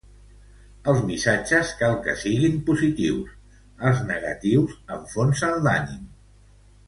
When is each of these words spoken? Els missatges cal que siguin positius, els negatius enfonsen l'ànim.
Els 0.91 1.01
missatges 1.09 1.73
cal 1.81 1.93
que 2.07 2.15
siguin 2.21 2.55
positius, 2.69 3.35
els 3.89 4.01
negatius 4.09 4.73
enfonsen 4.99 5.61
l'ànim. 5.69 6.09